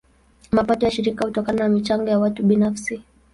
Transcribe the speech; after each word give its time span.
Mapato 0.51 0.85
ya 0.85 0.91
shirika 0.91 1.25
hutokana 1.25 1.59
na 1.63 1.69
michango 1.69 2.09
ya 2.09 2.19
watu 2.19 2.43
binafsi. 2.43 3.03